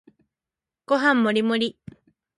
[0.87, 1.77] ご飯もりもり